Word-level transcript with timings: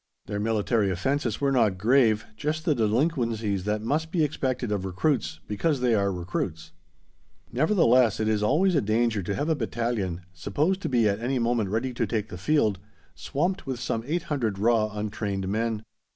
Their 0.25 0.39
military 0.39 0.89
offences 0.89 1.39
were 1.39 1.51
not 1.51 1.77
grave, 1.77 2.25
just 2.35 2.65
the 2.65 2.73
delinquencies 2.73 3.65
that 3.65 3.83
must 3.83 4.11
be 4.11 4.23
expected 4.23 4.71
of 4.71 4.83
recruits, 4.83 5.39
because 5.47 5.79
they 5.79 5.93
are 5.93 6.11
recruits. 6.11 6.71
Nevertheless, 7.51 8.19
it 8.19 8.27
is 8.27 8.41
always 8.41 8.73
a 8.73 8.81
danger 8.81 9.21
to 9.21 9.35
have 9.35 9.47
a 9.47 9.53
battalion, 9.55 10.21
supposed 10.33 10.81
to 10.81 10.89
be 10.89 11.07
at 11.07 11.19
any 11.19 11.37
moment 11.37 11.69
ready 11.69 11.93
to 11.93 12.07
take 12.07 12.29
the 12.29 12.39
field, 12.39 12.79
swamped 13.13 13.67
with 13.67 13.79
some 13.79 14.03
800 14.07 14.57
raw 14.57 14.89
untrained 14.91 15.47
men. 15.47 15.83